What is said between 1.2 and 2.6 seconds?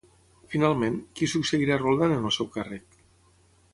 succeirà Roldán en el seu